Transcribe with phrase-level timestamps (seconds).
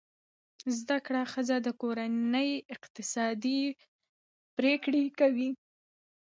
[0.77, 3.61] زده کړه ښځه د کورنۍ اقتصادي
[4.57, 5.49] پریکړې کوي.